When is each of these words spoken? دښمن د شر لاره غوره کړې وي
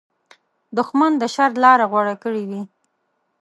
دښمن 0.77 1.11
د 1.21 1.23
شر 1.33 1.51
لاره 1.63 1.85
غوره 1.91 2.15
کړې 2.23 2.43
وي 2.49 2.61